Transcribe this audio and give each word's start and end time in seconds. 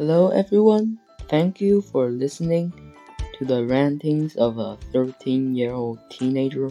Hello, 0.00 0.30
everyone. 0.30 0.98
Thank 1.28 1.60
you 1.60 1.82
for 1.82 2.08
listening 2.08 2.72
to 3.36 3.44
the 3.44 3.66
rantings 3.66 4.34
of 4.34 4.56
a 4.56 4.78
13 4.94 5.54
year 5.54 5.74
old 5.74 5.98
teenager. 6.08 6.70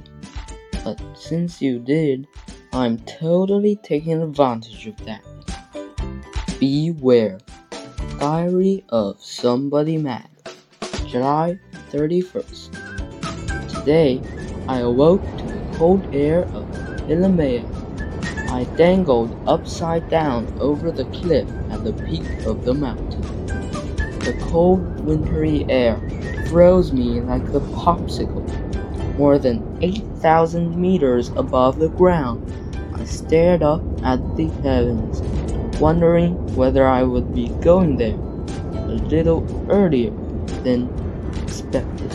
But 0.83 0.99
since 1.13 1.61
you 1.61 1.77
did, 1.77 2.25
I'm 2.73 2.97
totally 3.05 3.75
taking 3.83 4.19
advantage 4.23 4.87
of 4.87 4.97
that. 5.05 5.21
Beware. 6.59 7.37
Diary 8.17 8.83
of 8.89 9.21
Somebody 9.21 9.99
Mad, 9.99 10.27
July 11.05 11.59
31st. 11.91 12.73
Today, 13.69 14.23
I 14.67 14.79
awoke 14.79 15.21
to 15.37 15.45
the 15.45 15.77
cold 15.77 16.03
air 16.15 16.45
of 16.45 16.65
Illumea. 17.05 17.63
I 18.49 18.63
dangled 18.75 19.37
upside 19.45 20.09
down 20.09 20.51
over 20.59 20.89
the 20.91 21.05
cliff 21.05 21.47
at 21.69 21.83
the 21.83 21.93
peak 21.93 22.25
of 22.47 22.65
the 22.65 22.73
mountain. 22.73 23.08
The 24.19 24.33
cold, 24.51 24.99
wintry 25.05 25.65
air 25.69 25.97
froze 26.49 26.91
me 26.91 27.21
like 27.21 27.43
a 27.49 27.59
popsicle. 27.59 28.45
More 29.17 29.39
than 29.39 29.77
8,000 29.81 30.75
meters 30.75 31.29
above 31.29 31.79
the 31.79 31.89
ground, 31.89 32.51
I 32.93 33.05
stared 33.05 33.63
up 33.63 33.81
at 34.03 34.19
the 34.35 34.47
heavens, 34.61 35.21
wondering 35.79 36.35
whether 36.55 36.85
I 36.85 37.03
would 37.03 37.33
be 37.33 37.47
going 37.61 37.97
there 37.97 38.19
a 38.73 38.95
little 39.07 39.45
earlier 39.69 40.11
than 40.63 40.89
expected. 41.43 42.11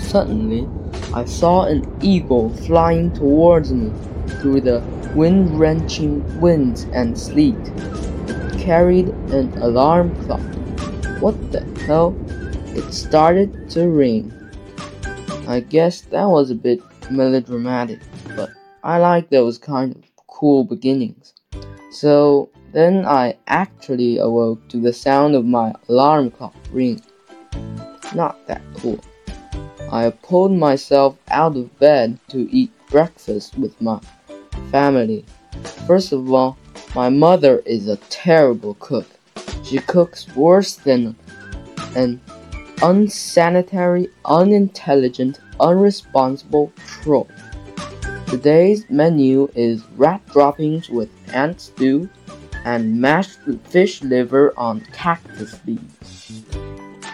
Suddenly, 0.00 0.68
I 1.14 1.24
saw 1.24 1.64
an 1.64 1.86
eagle 2.02 2.50
flying 2.50 3.12
towards 3.12 3.72
me 3.72 3.92
through 4.40 4.62
the 4.62 4.80
wind 5.14 5.58
wrenching 5.58 6.40
winds 6.40 6.84
and 6.92 7.16
sleet. 7.18 7.56
It 8.26 8.58
carried 8.58 9.08
an 9.30 9.56
alarm 9.62 10.14
clock. 10.24 10.40
What 11.24 11.52
the 11.52 11.64
hell? 11.86 12.14
It 12.76 12.92
started 12.92 13.70
to 13.70 13.88
rain. 13.88 14.30
I 15.48 15.60
guess 15.60 16.02
that 16.12 16.28
was 16.28 16.50
a 16.50 16.54
bit 16.54 16.82
melodramatic, 17.10 18.00
but 18.36 18.50
I 18.82 18.98
like 18.98 19.30
those 19.30 19.56
kind 19.56 19.96
of 19.96 20.02
cool 20.26 20.64
beginnings. 20.64 21.32
So 21.92 22.50
then 22.74 23.06
I 23.06 23.38
actually 23.46 24.18
awoke 24.18 24.68
to 24.68 24.76
the 24.76 24.92
sound 24.92 25.34
of 25.34 25.46
my 25.46 25.72
alarm 25.88 26.30
clock 26.30 26.54
ring. 26.70 27.00
Not 28.14 28.46
that 28.46 28.60
cool. 28.76 29.00
I 29.90 30.10
pulled 30.10 30.52
myself 30.52 31.16
out 31.30 31.56
of 31.56 31.78
bed 31.78 32.18
to 32.28 32.54
eat 32.54 32.70
breakfast 32.90 33.56
with 33.56 33.80
my 33.80 33.98
family. 34.70 35.24
First 35.86 36.12
of 36.12 36.30
all, 36.30 36.58
my 36.94 37.08
mother 37.08 37.60
is 37.60 37.88
a 37.88 37.96
terrible 38.10 38.74
cook. 38.78 39.06
She 39.64 39.78
cooks 39.78 40.28
worse 40.36 40.76
than 40.76 41.16
an 41.96 42.20
unsanitary, 42.82 44.08
unintelligent, 44.24 45.40
unresponsible 45.58 46.70
troll. 46.86 47.28
Today's 48.26 48.84
menu 48.90 49.48
is 49.54 49.84
rat 49.96 50.24
droppings 50.26 50.90
with 50.90 51.08
ant 51.32 51.60
stew 51.60 52.08
and 52.64 53.00
mashed 53.00 53.38
fish 53.64 54.02
liver 54.02 54.52
on 54.56 54.80
cactus 54.92 55.58
leaves. 55.66 56.42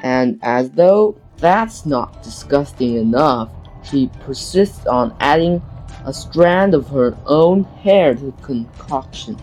And 0.02 0.38
as 0.42 0.70
though 0.70 1.16
that's 1.36 1.84
not 1.86 2.22
disgusting 2.22 2.96
enough, 2.96 3.50
she 3.82 4.10
persists 4.20 4.86
on 4.86 5.14
adding 5.20 5.62
a 6.04 6.12
strand 6.12 6.74
of 6.74 6.88
her 6.88 7.16
own 7.26 7.64
hair 7.64 8.14
to 8.14 8.26
the 8.26 8.42
concoction. 8.42 9.36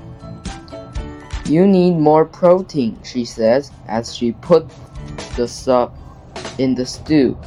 You 1.48 1.66
need 1.66 1.98
more 1.98 2.26
protein, 2.26 3.00
she 3.03 3.23
says, 3.23 3.72
as 3.88 4.14
she 4.14 4.34
puts 4.34 4.76
the 5.38 5.48
sub 5.48 5.95
in 6.58 6.76
the 6.76 6.86
stew. 6.86 7.38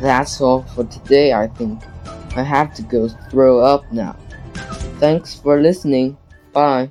That's 0.00 0.40
all 0.40 0.62
for 0.74 0.84
today, 0.84 1.32
I 1.32 1.46
think. 1.46 1.80
I 2.34 2.42
have 2.42 2.74
to 2.74 2.82
go 2.82 3.08
throw 3.30 3.60
up 3.60 3.84
now. 3.92 4.16
Thanks 4.98 5.34
for 5.34 5.60
listening. 5.60 6.16
Bye. 6.52 6.90